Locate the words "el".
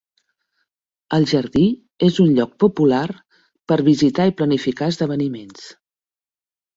1.17-1.25